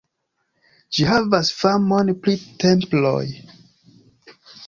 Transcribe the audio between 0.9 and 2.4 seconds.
Ĝi havas famon pri